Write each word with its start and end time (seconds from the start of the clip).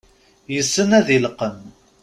Yessen 0.55 0.89
ad 0.99 1.07
ileqqem. 1.15 1.59